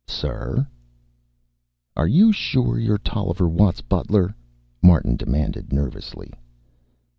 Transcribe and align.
"Sir?" 0.07 0.65
"Are 1.95 2.07
you 2.07 2.31
sure 2.33 2.79
you're 2.79 2.97
Tolliver 2.97 3.47
Watt's 3.47 3.81
butler?" 3.81 4.33
Martin 4.81 5.15
demanded 5.15 5.71
nervously. 5.71 6.33